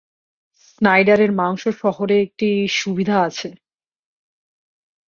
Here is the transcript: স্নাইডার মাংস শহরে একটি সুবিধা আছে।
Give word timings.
স্নাইডার 0.67 1.21
মাংস 1.31 1.63
শহরে 1.81 2.15
একটি 2.21 2.49
সুবিধা 2.71 3.17
আছে। 3.21 3.49